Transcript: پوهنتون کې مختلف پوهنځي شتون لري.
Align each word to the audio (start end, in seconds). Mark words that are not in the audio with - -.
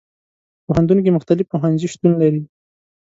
پوهنتون 0.65 0.97
کې 1.03 1.15
مختلف 1.17 1.45
پوهنځي 1.51 1.87
شتون 1.93 2.11
لري. 2.21 2.41